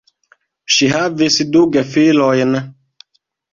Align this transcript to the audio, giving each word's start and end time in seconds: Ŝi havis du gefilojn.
Ŝi 0.75 0.87
havis 0.93 1.37
du 1.57 1.63
gefilojn. 1.77 2.59